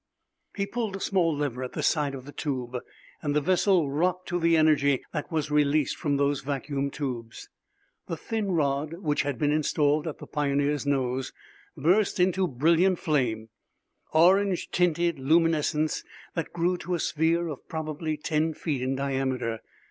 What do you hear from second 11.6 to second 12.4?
burst